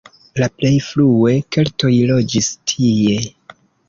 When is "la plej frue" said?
0.43-1.33